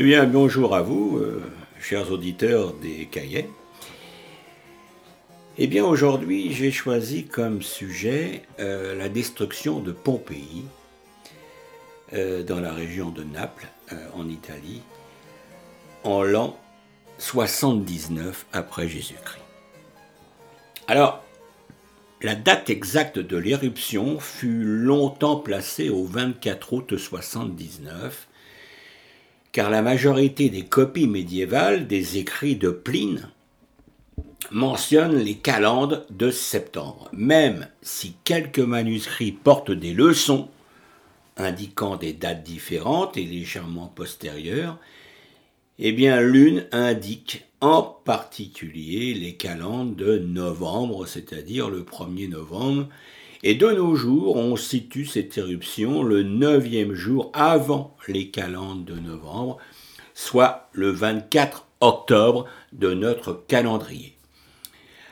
[0.00, 1.42] Eh bien, bonjour à vous, euh,
[1.80, 3.50] chers auditeurs des cahiers.
[5.56, 10.66] Eh bien, aujourd'hui, j'ai choisi comme sujet euh, la destruction de Pompéi
[12.12, 13.66] euh, dans la région de Naples,
[14.14, 14.82] en Italie,
[16.04, 16.56] en l'an
[17.18, 19.42] 79 après Jésus-Christ.
[20.86, 21.24] Alors,
[22.22, 28.28] la date exacte de l'éruption fut longtemps placée au 24 août 79,
[29.58, 33.28] car la majorité des copies médiévales des écrits de Pline
[34.52, 40.48] mentionnent les calendes de septembre, même si quelques manuscrits portent des leçons
[41.36, 44.78] indiquant des dates différentes et légèrement postérieures,
[45.80, 52.88] eh l'une indique en particulier les calendes de novembre, c'est-à-dire le 1er novembre,
[53.42, 58.94] et de nos jours, on situe cette éruption le neuvième jour avant les calendes de
[58.94, 59.58] novembre,
[60.14, 64.16] soit le 24 octobre de notre calendrier.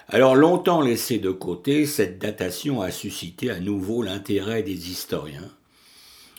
[0.09, 5.51] Alors longtemps laissée de côté, cette datation a suscité à nouveau l'intérêt des historiens,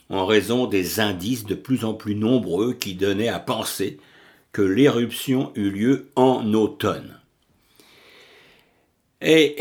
[0.10, 3.98] en raison des indices de plus en plus nombreux qui donnaient à penser
[4.52, 7.20] que l'éruption eut lieu en automne.
[9.22, 9.56] Et,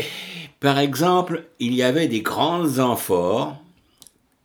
[0.59, 3.57] par exemple, il y avait des grandes amphores,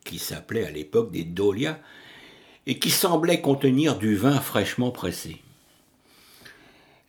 [0.05, 1.79] qui s'appelaient à l'époque des dolias,
[2.67, 5.43] et qui semblaient contenir du vin fraîchement pressé.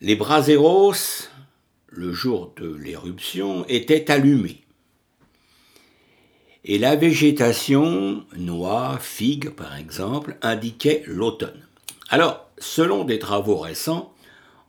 [0.00, 0.94] Les braseros,
[1.88, 4.60] le jour de l'éruption, étaient allumés.
[6.64, 11.66] Et la végétation, noix, figues par exemple, indiquait l'automne.
[12.08, 14.13] Alors, selon des travaux récents,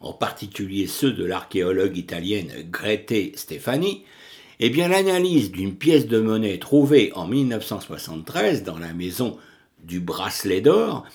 [0.02, 4.04] en particulier ceux de l'archéologue italienne Grete Stefani,
[4.60, 9.38] eh l'analyse d'une pièce de monnaie trouvée en 1973 dans la maison
[9.84, 11.06] du bracelet d'or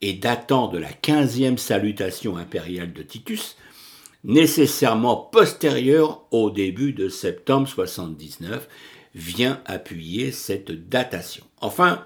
[0.00, 3.56] et datant de la 15e salutation impériale de Titus,
[4.22, 8.68] nécessairement postérieure au début de septembre 79,
[9.14, 11.44] vient appuyer cette datation.
[11.60, 12.04] Enfin,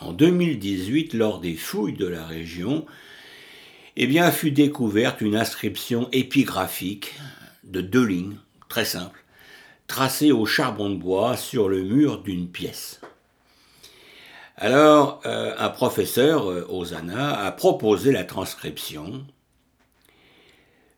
[0.00, 2.86] en 2018, lors des fouilles de la région,
[4.00, 7.14] eh bien, fut découverte une inscription épigraphique
[7.64, 8.36] de deux lignes,
[8.68, 9.24] très simple,
[9.88, 13.00] tracée au charbon de bois sur le mur d'une pièce.
[14.56, 19.26] Alors, euh, un professeur, euh, Osana, a proposé la transcription.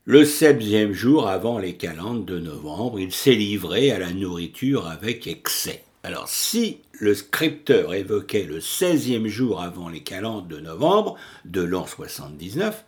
[0.05, 5.27] Le septième jour avant les calendes de novembre, il s'est livré à la nourriture avec
[5.27, 5.85] excès.
[6.03, 11.87] Alors, si le scripteur évoquait le 16e jour avant les calendes de novembre de l'an
[11.87, 12.85] 79,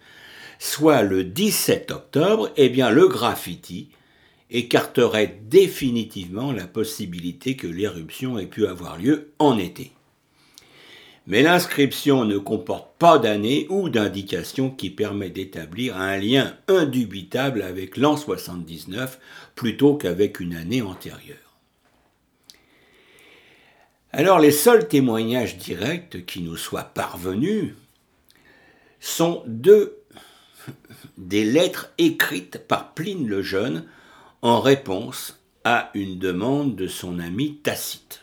[0.59, 3.89] soit le 17 octobre, eh bien, le graffiti
[4.51, 9.93] écarterait définitivement la possibilité que l'éruption ait pu avoir lieu en été.
[11.27, 17.97] Mais l'inscription ne comporte pas d'année ou d'indication qui permet d'établir un lien indubitable avec
[17.97, 19.19] l'an 79
[19.55, 21.52] plutôt qu'avec une année antérieure.
[24.15, 27.73] Alors les seuls témoignages directs qui nous soient parvenus
[29.01, 30.03] sont deux
[31.17, 33.87] des lettres écrites par Pline le Jeune
[34.43, 38.23] en réponse à une demande de son ami Tacite.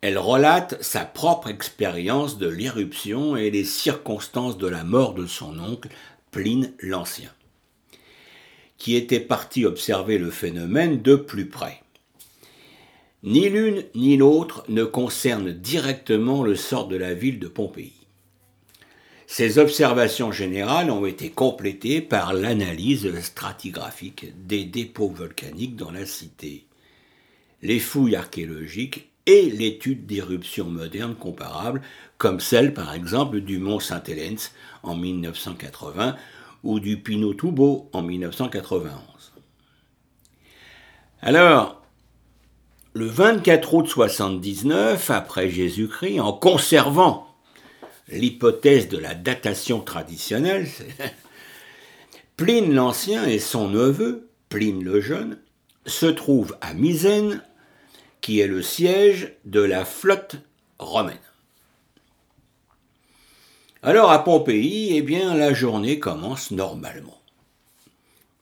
[0.00, 5.60] Elle relate sa propre expérience de l'éruption et les circonstances de la mort de son
[5.60, 5.88] oncle,
[6.32, 7.30] Pline l'Ancien,
[8.76, 11.81] qui était parti observer le phénomène de plus près.
[13.24, 17.92] Ni l'une ni l'autre ne concernent directement le sort de la ville de Pompéi.
[19.28, 26.66] Ces observations générales ont été complétées par l'analyse stratigraphique des dépôts volcaniques dans la cité,
[27.62, 31.80] les fouilles archéologiques et l'étude d'éruptions modernes comparables,
[32.18, 34.38] comme celle par exemple du mont Saint-Hélène
[34.82, 36.16] en 1980
[36.64, 39.00] ou du Pinot-Toubo en 1991.
[41.20, 41.81] Alors,
[42.94, 47.28] le 24 août 79 après Jésus-Christ, en conservant
[48.08, 50.68] l'hypothèse de la datation traditionnelle,
[52.36, 55.38] Pline l'Ancien et son neveu, Pline le Jeune,
[55.86, 57.42] se trouvent à Misène,
[58.20, 60.36] qui est le siège de la flotte
[60.78, 61.16] romaine.
[63.82, 67.20] Alors à Pompéi, eh bien, la journée commence normalement.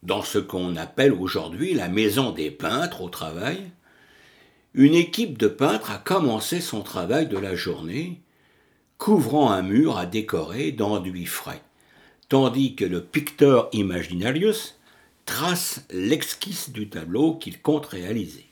[0.02, 3.70] Dans ce qu'on appelle aujourd'hui la maison des peintres au travail,
[4.74, 8.20] une équipe de peintres a commencé son travail de la journée,
[8.98, 11.62] couvrant un mur à décorer d'enduit frais,
[12.28, 14.78] tandis que le picteur Imaginarius
[15.26, 18.46] trace l'esquisse du tableau qu'il compte réaliser.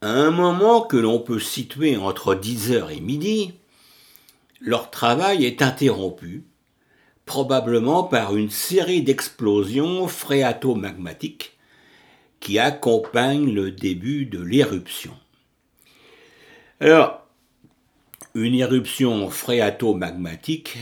[0.00, 3.52] À un moment que l'on peut situer entre 10 heures et midi,
[4.60, 6.44] leur travail est interrompu,
[7.24, 11.57] probablement par une série d'explosions phréato-magmatiques
[12.40, 15.14] qui accompagnent le début de l'éruption.
[16.80, 17.26] Alors,
[18.34, 20.78] une éruption phréato-magmatique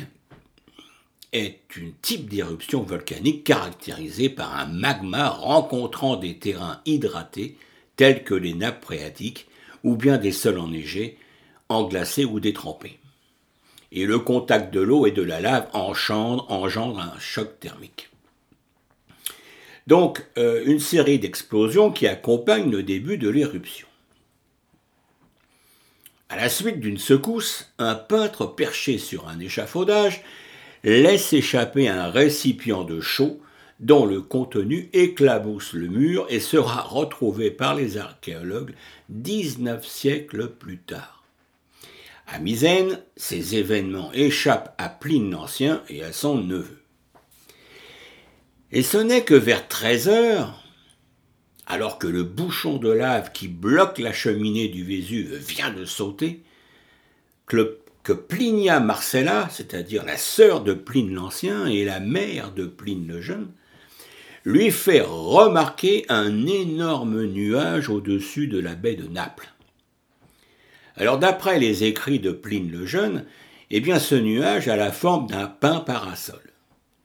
[1.33, 7.57] est un type d'éruption volcanique caractérisée par un magma rencontrant des terrains hydratés
[7.97, 9.47] tels que les nappes phréatiques
[9.85, 11.19] ou bien des sols enneigés,
[11.69, 12.99] englacés ou détrempés.
[13.93, 18.11] Et le contact de l'eau et de la lave engendre, engendre un choc thermique.
[19.87, 23.87] Donc, euh, une série d'explosions qui accompagnent le début de l'éruption.
[26.29, 30.23] À la suite d'une secousse, un peintre perché sur un échafaudage
[30.83, 33.41] laisse échapper un récipient de chaux
[33.79, 38.75] dont le contenu éclabousse le mur et sera retrouvé par les archéologues
[39.11, 41.25] 19 siècles plus tard.
[42.27, 46.81] À Misène, ces événements échappent à Pline l'Ancien et à son neveu.
[48.73, 50.63] Et ce n'est que vers 13 heures,
[51.67, 56.43] alors que le bouchon de lave qui bloque la cheminée du Vésuve vient de sauter,
[57.47, 57.79] que,
[58.29, 63.51] Plinia Marcella, c'est-à-dire la sœur de Pline l'Ancien et la mère de Pline le Jeune,
[64.45, 69.53] lui fait remarquer un énorme nuage au-dessus de la baie de Naples.
[70.97, 73.25] Alors d'après les écrits de Pline le Jeune,
[73.71, 76.53] eh bien ce nuage a la forme d'un pain parasol.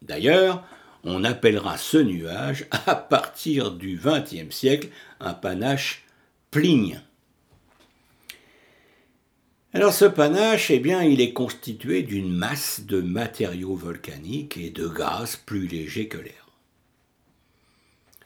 [0.04, 0.64] D'ailleurs,
[1.04, 4.90] on appellera ce nuage à partir du XXe siècle
[5.20, 6.04] un panache
[6.52, 7.02] plinien.
[9.74, 14.88] Alors ce panache, eh bien, il est constitué d'une masse de matériaux volcaniques et de
[14.88, 16.50] gaz plus légers que l'air.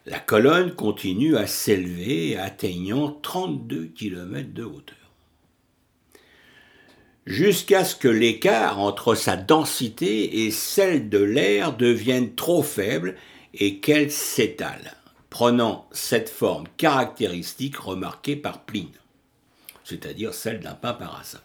[0.06, 5.05] La colonne continue à s'élever, atteignant 32 km de hauteur.
[7.26, 13.16] Jusqu'à ce que l'écart entre sa densité et celle de l'air devienne trop faible
[13.52, 14.94] et qu'elle s'étale,
[15.28, 18.92] prenant cette forme caractéristique remarquée par Pline,
[19.82, 21.40] c'est-à-dire celle d'un pain parasol.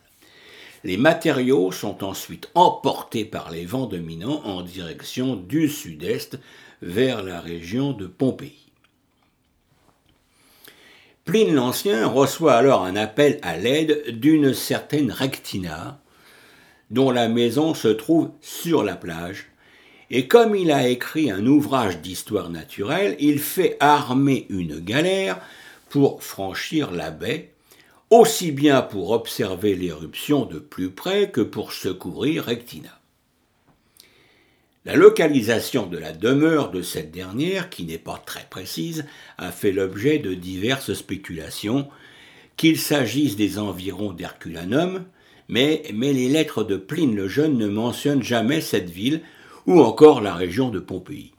[0.84, 6.38] Les matériaux sont ensuite emportés par les vents dominants en direction du sud-est
[6.84, 8.71] vers la région de Pompéi.
[11.32, 16.02] Pline l'Ancien reçoit alors un appel à l'aide d'une certaine Rectina,
[16.90, 19.46] dont la maison se trouve sur la plage,
[20.10, 25.40] et comme il a écrit un ouvrage d'histoire naturelle, il fait armer une galère
[25.88, 27.54] pour franchir la baie,
[28.10, 33.01] aussi bien pour observer l'éruption de plus près que pour secourir Rectina.
[34.84, 39.06] La localisation de la demeure de cette dernière, qui n'est pas très précise,
[39.38, 41.88] a fait l'objet de diverses spéculations,
[42.58, 45.06] qu'il s'agisse des environs d'Herculanum,
[45.50, 49.22] mais, mais les lettres de Pline le Jeune ne mentionnent jamais cette ville
[49.68, 51.32] ou encore la région de Pompéi.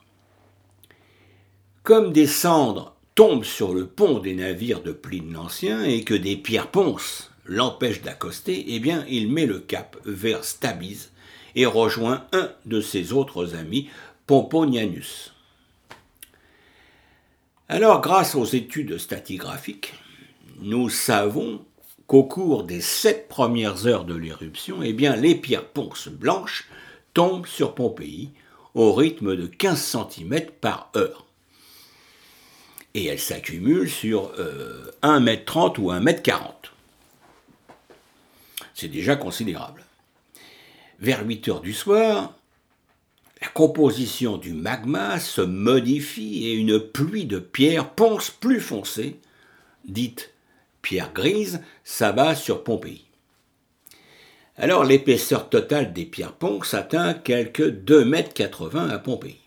[1.83, 6.37] Comme des cendres tombent sur le pont des navires de Pline l'Ancien et que des
[6.37, 11.11] pierres ponces l'empêchent d'accoster, eh bien il met le cap vers Stabise,
[11.55, 13.89] et rejoint un de ses autres amis,
[14.27, 15.33] Pomponianus.
[17.69, 19.93] Alors, grâce aux études statigraphiques,
[20.61, 21.65] nous savons
[22.07, 26.67] qu'au cours des sept premières heures de l'éruption, eh bien, les pierres ponces blanches
[27.13, 28.31] tombent sur Pompéi
[28.75, 31.25] au rythme de 15 cm par heure.
[32.93, 34.31] Et elles s'accumulent sur
[35.01, 36.51] 1m30 euh, ou 1m40.
[38.73, 39.83] C'est déjà considérable.
[40.99, 42.37] Vers 8 heures du soir,
[43.41, 49.19] la composition du magma se modifie et une pluie de pierres ponce plus foncée,
[49.85, 50.33] dite
[50.81, 53.05] pierre grise, s'abat sur Pompéi.
[54.55, 59.37] Alors l'épaisseur totale des pierres ponces atteint quelque 2,80 m à Pompéi.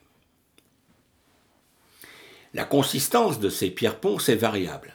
[2.55, 4.95] La consistance de ces pierres ponces est variable.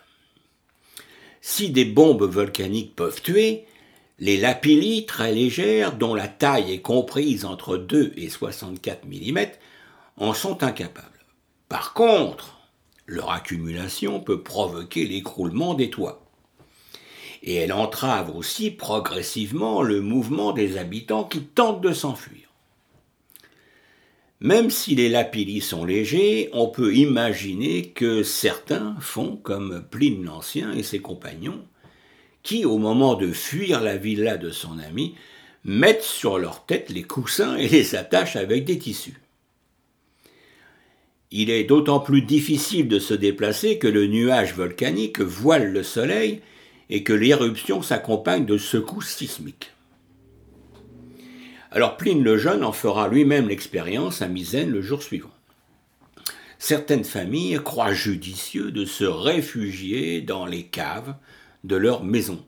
[1.41, 3.65] Si des bombes volcaniques peuvent tuer,
[4.21, 9.39] les lapillis très légères, dont la taille est comprise entre 2 et 64 mm,
[10.17, 11.07] en sont incapables.
[11.67, 12.59] Par contre,
[13.07, 16.23] leur accumulation peut provoquer l'écroulement des toits.
[17.41, 22.53] Et elle entrave aussi progressivement le mouvement des habitants qui tentent de s'enfuir.
[24.39, 30.73] Même si les lapillis sont légers, on peut imaginer que certains font comme Pline l'Ancien
[30.73, 31.65] et ses compagnons,
[32.43, 35.15] qui, au moment de fuir la villa de son ami,
[35.63, 39.19] mettent sur leur tête les coussins et les attachent avec des tissus.
[41.31, 46.41] Il est d'autant plus difficile de se déplacer que le nuage volcanique voile le soleil
[46.89, 49.71] et que l'éruption s'accompagne de secousses sismiques.
[51.71, 55.31] Alors Pline le Jeune en fera lui-même l'expérience à Misène le jour suivant.
[56.60, 61.15] Certaines familles croient judicieux de se réfugier dans les caves
[61.63, 62.43] de leur maison.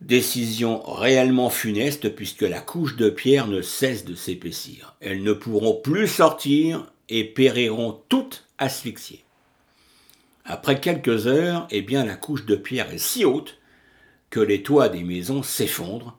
[0.00, 4.96] Décision réellement funeste puisque la couche de pierre ne cesse de s'épaissir.
[5.00, 9.24] Elles ne pourront plus sortir et périront toutes asphyxiées.
[10.44, 13.58] Après quelques heures, eh bien la couche de pierre est si haute
[14.30, 16.16] que les toits des maisons s'effondrent,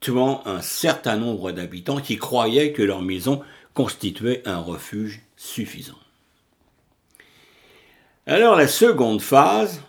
[0.00, 3.40] tuant un certain nombre d'habitants qui croyaient que leur maison
[3.72, 5.98] constituait un refuge suffisant.
[8.26, 9.80] Alors la seconde phase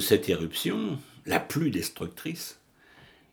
[0.00, 2.58] cette éruption, la plus destructrice,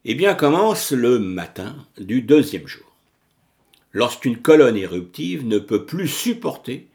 [0.05, 2.91] eh bien commence le matin du deuxième jour,
[3.91, 6.87] lorsqu'une colonne éruptive ne peut plus supporter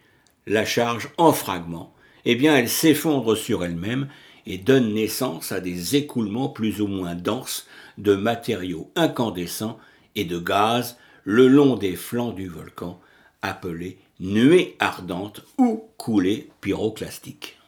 [0.47, 1.95] la charge en fragments,
[2.25, 4.09] eh bien elle s'effondre sur elle-même
[4.47, 7.67] et donne naissance à des écoulements plus ou moins denses
[7.99, 9.79] de matériaux incandescents
[10.15, 13.01] et de gaz le long des flancs du volcan,
[13.43, 17.59] appelés nuées ardentes ou coulées pyroclastiques.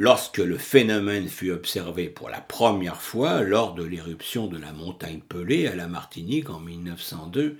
[0.00, 5.18] Lorsque le phénomène fut observé pour la première fois lors de l'éruption de la montagne
[5.28, 7.58] Pelée à la Martinique en 1902,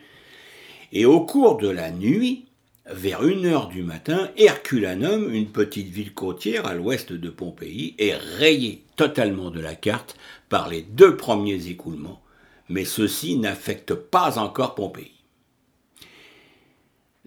[0.93, 2.45] et au cours de la nuit,
[2.87, 8.15] vers une heure du matin, Herculanum, une petite ville côtière à l'ouest de Pompéi, est
[8.15, 10.17] rayée totalement de la carte
[10.49, 12.23] par les deux premiers écoulements,
[12.69, 15.11] mais ceux-ci n'affectent pas encore Pompéi.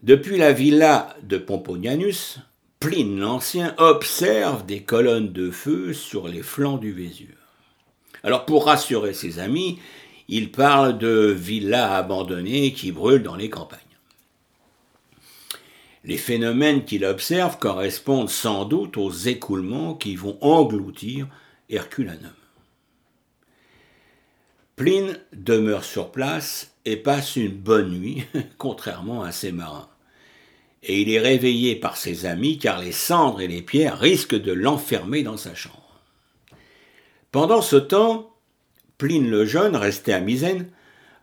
[0.04, 2.40] Depuis la villa de Pomponianus,
[2.82, 7.38] Pline l'Ancien observe des colonnes de feu sur les flancs du Vésuve.
[8.24, 9.78] Alors pour rassurer ses amis,
[10.28, 13.80] il parle de villas abandonnées qui brûlent dans les campagnes.
[16.06, 21.28] Les phénomènes qu'il observe correspondent sans doute aux écoulements qui vont engloutir
[21.70, 22.34] Herculanum.
[24.76, 28.24] Pline demeure sur place et passe une bonne nuit,
[28.58, 29.91] contrairement à ses marins.
[30.84, 34.52] Et il est réveillé par ses amis car les cendres et les pierres risquent de
[34.52, 36.00] l'enfermer dans sa chambre.
[37.32, 38.32] Pendant ce temps,
[38.98, 40.70] Pline le Jeune, resté à Misène,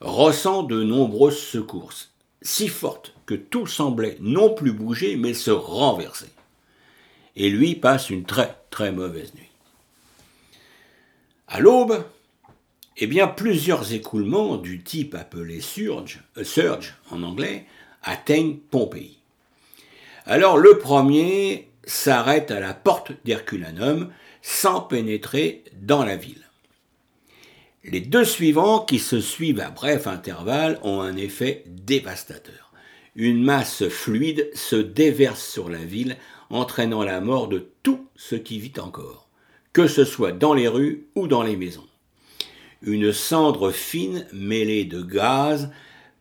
[0.01, 2.13] ressent de nombreuses secousses,
[2.43, 6.31] si fortes que tout semblait non plus bouger, mais se renverser.
[7.37, 9.51] Et lui passe une très très mauvaise nuit.
[11.47, 12.05] À l'aube,
[12.97, 17.65] eh bien, plusieurs écoulements du type appelé surge, euh, surge en anglais
[18.03, 19.18] atteignent Pompéi.
[20.29, 26.47] Alors le premier s'arrête à la porte d'Herculanum sans pénétrer dans la ville.
[27.83, 32.69] Les deux suivants, qui se suivent à bref intervalle, ont un effet dévastateur
[33.19, 36.17] une masse fluide se déverse sur la ville,
[36.51, 39.29] entraînant la mort de tout ce qui vit encore,
[39.73, 41.89] que ce soit dans les rues ou dans les maisons.
[42.81, 45.73] Une cendre fine mêlée de gaz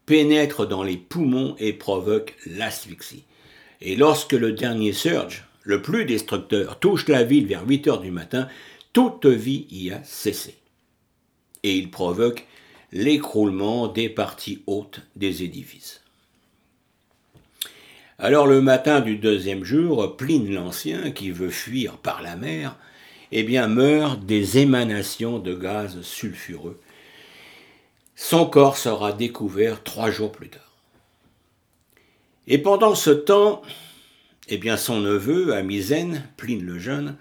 [0.07, 3.25] pénètre dans les poumons et provoque l'asphyxie.
[3.81, 8.11] Et lorsque le dernier surge, le plus destructeur, touche la ville vers 8 heures du
[8.11, 8.47] matin,
[8.93, 10.55] toute vie y a cessé.
[11.63, 12.45] Et il provoque
[12.91, 16.01] l'écroulement des parties hautes des édifices.
[18.19, 22.75] Alors le matin du deuxième jour, Pline l'Ancien, qui veut fuir par la mer,
[23.31, 26.79] eh bien meurt des émanations de gaz sulfureux.
[28.15, 30.66] Son corps sera découvert trois jours plus tard.
[32.47, 33.61] Et pendant ce temps,
[34.47, 37.17] eh bien son neveu, Amisène, Pline le Jeune,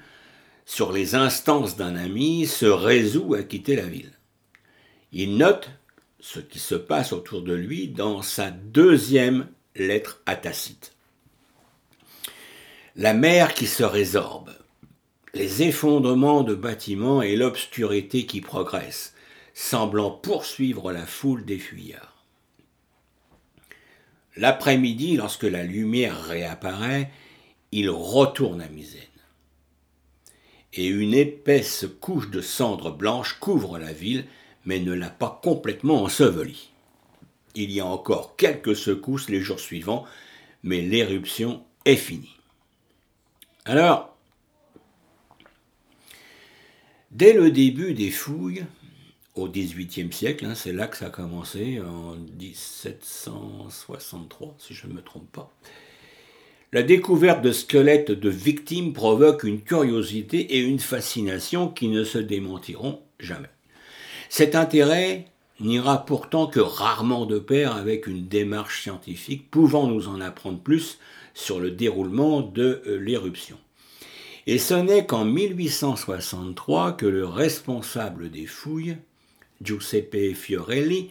[0.64, 4.12] sur les instances d'un ami, se résout à quitter la ville.
[5.12, 5.70] Il note
[6.20, 10.92] ce qui se passe autour de lui dans sa deuxième lettre à Tacite.
[12.94, 14.50] La mer qui se résorbe,
[15.34, 19.14] les effondrements de bâtiments et l'obscurité qui progresse,
[19.54, 22.15] semblant poursuivre la foule des fuyards.
[24.36, 27.10] L'après-midi, lorsque la lumière réapparaît,
[27.72, 29.02] il retourne à Misène.
[30.74, 34.26] Et une épaisse couche de cendres blanches couvre la ville,
[34.66, 36.70] mais ne l'a pas complètement ensevelie.
[37.54, 40.04] Il y a encore quelques secousses les jours suivants,
[40.62, 42.36] mais l'éruption est finie.
[43.64, 44.14] Alors,
[47.10, 48.66] dès le début des fouilles,
[49.36, 54.94] au XVIIIe siècle, hein, c'est là que ça a commencé, en 1763, si je ne
[54.94, 55.52] me trompe pas,
[56.72, 62.18] la découverte de squelettes de victimes provoque une curiosité et une fascination qui ne se
[62.18, 63.50] démentiront jamais.
[64.28, 65.26] Cet intérêt
[65.60, 70.98] n'ira pourtant que rarement de pair avec une démarche scientifique pouvant nous en apprendre plus
[71.34, 73.56] sur le déroulement de euh, l'éruption.
[74.46, 78.96] Et ce n'est qu'en 1863 que le responsable des fouilles,
[79.62, 81.10] Giuseppe Fiorelli,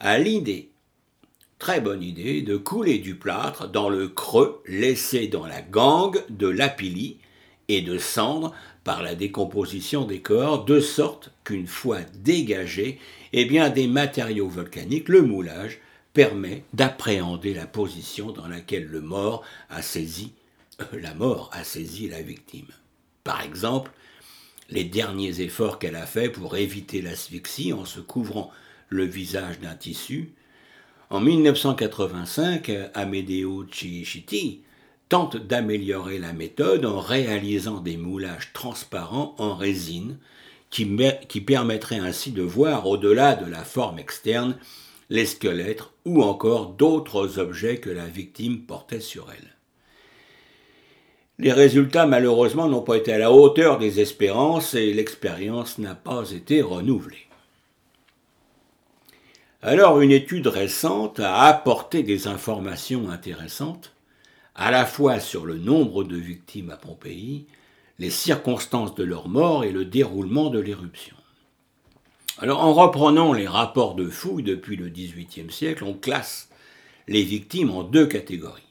[0.00, 0.70] a l'idée,
[1.58, 6.48] très bonne idée, de couler du plâtre dans le creux laissé dans la gangue de
[6.48, 7.18] l'Apili
[7.68, 8.52] et de cendre
[8.84, 13.00] par la décomposition des corps, de sorte qu'une fois dégagés,
[13.32, 15.80] eh bien, des matériaux volcaniques, le moulage
[16.12, 19.02] permet d'appréhender la position dans laquelle le
[19.68, 20.32] a saisi,
[20.80, 22.68] euh, la mort a saisi la victime.
[23.24, 23.90] Par exemple,
[24.70, 28.50] les derniers efforts qu'elle a faits pour éviter l'asphyxie en se couvrant
[28.88, 30.32] le visage d'un tissu.
[31.10, 34.60] En 1985, Amedeo Chichiti
[35.08, 40.18] tente d'améliorer la méthode en réalisant des moulages transparents en résine
[40.70, 40.96] qui,
[41.28, 44.56] qui permettraient ainsi de voir au-delà de la forme externe
[45.08, 49.55] les squelettes ou encore d'autres objets que la victime portait sur elle.
[51.38, 56.30] Les résultats malheureusement n'ont pas été à la hauteur des espérances et l'expérience n'a pas
[56.30, 57.26] été renouvelée.
[59.60, 63.92] Alors une étude récente a apporté des informations intéressantes
[64.54, 67.46] à la fois sur le nombre de victimes à Pompéi,
[67.98, 71.16] les circonstances de leur mort et le déroulement de l'éruption.
[72.38, 76.48] Alors en reprenant les rapports de fouilles depuis le XVIIIe siècle, on classe
[77.08, 78.65] les victimes en deux catégories,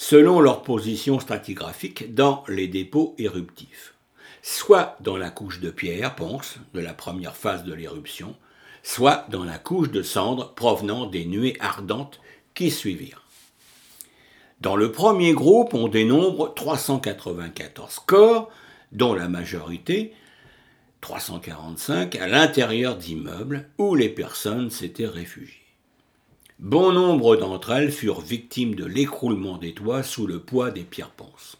[0.00, 3.92] selon leur position stratigraphique dans les dépôts éruptifs,
[4.40, 8.34] soit dans la couche de pierre, ponce, de la première phase de l'éruption,
[8.82, 12.18] soit dans la couche de cendres provenant des nuées ardentes
[12.54, 13.26] qui suivirent.
[14.62, 18.50] Dans le premier groupe, on dénombre 394 corps,
[18.92, 20.14] dont la majorité,
[21.02, 25.59] 345, à l'intérieur d'immeubles où les personnes s'étaient réfugiées.
[26.60, 31.08] Bon nombre d'entre elles furent victimes de l'écroulement des toits sous le poids des pierres
[31.08, 31.56] ponces.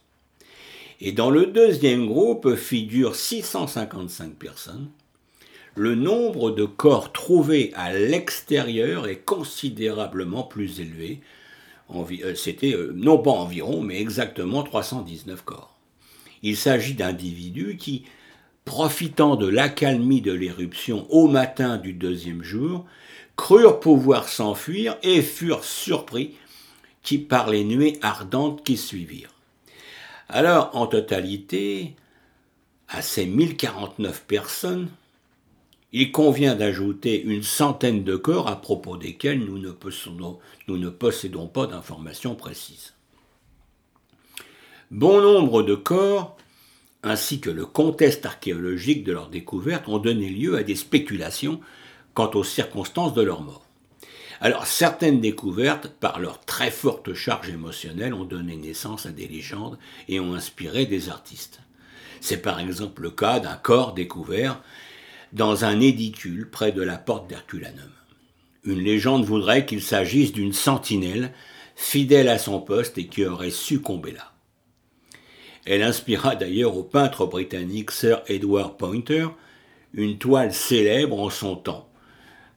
[1.01, 4.90] Et dans le deuxième groupe figurent 655 personnes.
[5.74, 11.22] Le nombre de corps trouvés à l'extérieur est considérablement plus élevé,
[11.94, 15.79] euh, c'était euh, non pas environ, mais exactement 319 corps.
[16.42, 18.05] Il s'agit d'individus qui,
[18.66, 22.85] profitant de l'accalmie de l'éruption au matin du deuxième jour,
[23.40, 26.35] crurent pouvoir s'enfuir et furent surpris
[27.03, 29.33] qui, par les nuées ardentes qui suivirent.
[30.29, 31.94] Alors, en totalité,
[32.90, 34.90] à ces 1049 personnes,
[35.92, 40.90] il convient d'ajouter une centaine de corps à propos desquels nous ne possédons, nous ne
[40.90, 42.92] possédons pas d'informations précises.
[44.90, 46.37] Bon nombre de corps,
[47.03, 51.59] ainsi que le contexte archéologique de leur découverte, ont donné lieu à des spéculations
[52.14, 53.64] quant aux circonstances de leur mort.
[54.40, 59.79] Alors certaines découvertes, par leur très forte charge émotionnelle, ont donné naissance à des légendes
[60.09, 61.61] et ont inspiré des artistes.
[62.20, 64.62] C'est par exemple le cas d'un corps découvert
[65.33, 67.90] dans un édicule près de la porte d'Herculanum.
[68.64, 71.33] Une légende voudrait qu'il s'agisse d'une sentinelle
[71.77, 74.33] fidèle à son poste et qui aurait succombé là.
[75.66, 79.29] Elle inspira d'ailleurs au peintre britannique Sir Edward Poynter
[79.92, 81.89] une toile célèbre en son temps,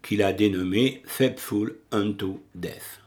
[0.04, 3.02] qu'il a dénommée Faithful unto Death.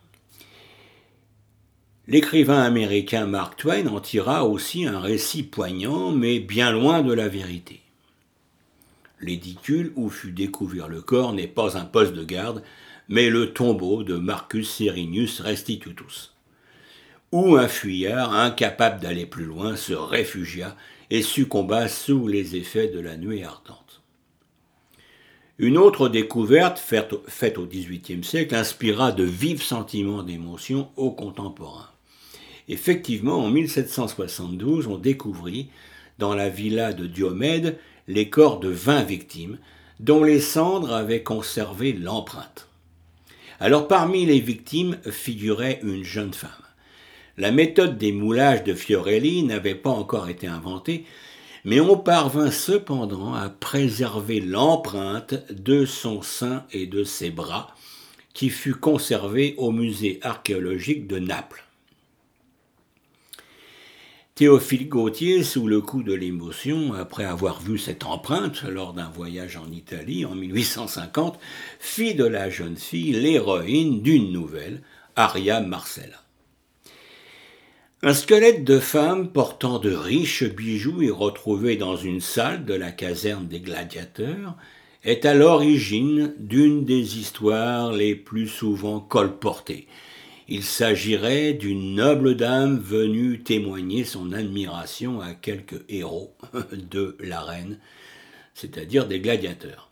[2.09, 7.29] L'écrivain américain Mark Twain en tira aussi un récit poignant, mais bien loin de la
[7.29, 7.81] vérité.
[9.21, 12.63] L'édicule où fut découvert le corps n'est pas un poste de garde,
[13.09, 16.33] mais le tombeau de Marcus Serinius Restitutus,
[17.33, 20.77] où un fuyard, incapable d'aller plus loin, se réfugia
[21.11, 23.86] et succomba sous les effets de la nuée ardente.
[25.59, 31.88] Une autre découverte, faite au XVIIIe siècle, inspira de vifs sentiments d'émotion aux contemporains.
[32.69, 35.69] Effectivement, en 1772, on découvrit,
[36.19, 39.59] dans la villa de Diomède, les corps de vingt victimes,
[39.99, 42.69] dont les cendres avaient conservé l'empreinte.
[43.59, 46.51] Alors parmi les victimes figurait une jeune femme.
[47.38, 51.07] La méthode des moulages de Fiorelli n'avait pas encore été inventée,
[51.67, 57.75] mais on parvint cependant à préserver l'empreinte de son sein et de ses bras,
[58.35, 61.65] qui fut conservée au musée archéologique de Naples.
[64.37, 69.57] Théophile Gautier, sous le coup de l'émotion, après avoir vu cette empreinte lors d'un voyage
[69.57, 71.37] en Italie en 1850,
[71.81, 74.83] fit de la jeune fille l'héroïne d'une nouvelle,
[75.17, 76.26] Aria Marcella.
[78.07, 82.92] Un squelette de femme portant de riches bijoux est retrouvé dans une salle de la
[82.92, 84.55] caserne des gladiateurs
[85.03, 89.88] est à l'origine d'une des histoires les plus souvent colportées,
[90.47, 96.33] il s'agirait d'une noble dame venue témoigner son admiration à quelques héros
[96.73, 97.81] de l'arène,
[98.55, 99.86] c'est-à-dire des gladiateurs.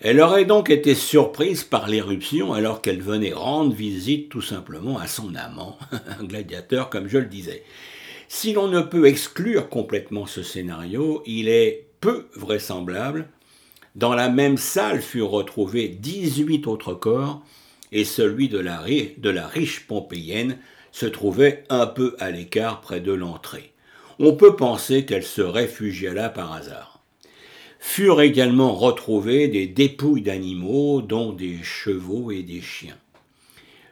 [0.00, 5.08] Elle aurait donc été surprise par l'éruption alors qu'elle venait rendre visite tout simplement à
[5.08, 5.76] son amant,
[6.20, 7.64] un gladiateur comme je le disais.
[8.28, 13.28] Si l'on ne peut exclure complètement ce scénario, il est peu vraisemblable.
[13.96, 17.42] Dans la même salle furent retrouvés 18 autres corps
[17.90, 18.84] et celui de la,
[19.16, 20.58] de la riche Pompéienne
[20.92, 23.72] se trouvait un peu à l'écart près de l'entrée.
[24.20, 26.87] On peut penser qu'elle se réfugia là par hasard.
[27.78, 32.98] Furent également retrouvés des dépouilles d'animaux, dont des chevaux et des chiens.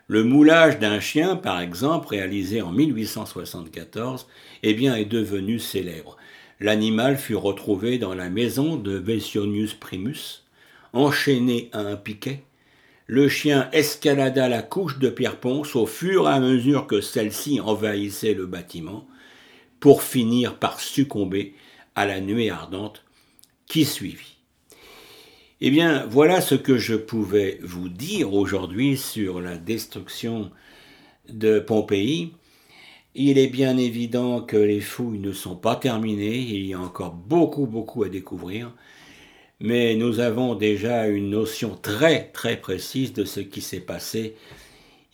[0.08, 4.26] Le moulage d'un chien, par exemple, réalisé en 1874,
[4.62, 6.16] eh bien, est devenu célèbre.
[6.58, 10.44] L'animal fut retrouvé dans la maison de Vesionius Primus,
[10.92, 12.42] enchaîné à un piquet.
[13.06, 17.60] Le chien escalada la couche de pierre ponce au fur et à mesure que celle-ci
[17.60, 19.06] envahissait le bâtiment,
[19.78, 21.54] pour finir par succomber
[21.94, 23.05] à la nuée ardente
[23.66, 24.36] qui suivit.
[25.60, 30.50] Eh bien, voilà ce que je pouvais vous dire aujourd'hui sur la destruction
[31.28, 32.32] de Pompéi.
[33.14, 37.14] Il est bien évident que les fouilles ne sont pas terminées, il y a encore
[37.14, 38.74] beaucoup, beaucoup à découvrir,
[39.58, 44.36] mais nous avons déjà une notion très, très précise de ce qui s'est passé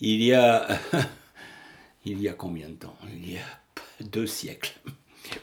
[0.03, 0.67] il y a...
[2.05, 2.97] il y a combien de temps?
[3.15, 4.75] Il y a deux siècles.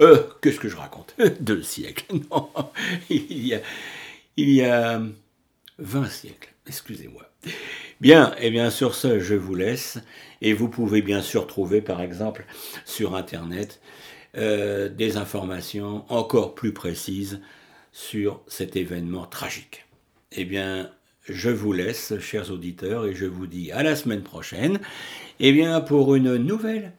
[0.01, 1.15] Euh, qu'est-ce que je raconte?
[1.39, 2.05] Deux siècles.
[2.31, 2.49] Non,
[3.09, 3.61] il y a
[4.37, 5.01] il y a
[5.79, 7.23] 20 siècles, excusez-moi.
[7.99, 9.97] Bien, et bien sur ce, je vous laisse,
[10.41, 12.45] et vous pouvez bien sûr trouver par exemple
[12.85, 13.81] sur Internet
[14.37, 17.41] euh, des informations encore plus précises
[17.91, 19.85] sur cet événement tragique.
[20.31, 20.89] Eh bien,
[21.27, 24.79] je vous laisse, chers auditeurs, et je vous dis à la semaine prochaine,
[25.39, 26.93] eh bien, pour une nouvelle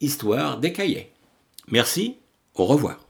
[0.00, 1.10] histoire des cahiers.
[1.68, 2.16] Merci,
[2.58, 3.05] au revoir.